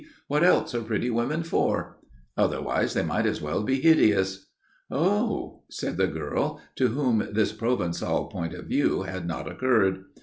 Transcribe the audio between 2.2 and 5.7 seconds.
Otherwise they might as well be hideous." "Oh!"